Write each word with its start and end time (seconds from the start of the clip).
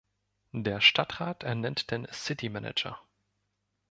Der 0.55 0.81
Stadtrat 0.81 1.43
ernennt 1.43 1.91
den 1.91 2.07
City 2.11 2.49
Manager. 2.49 2.97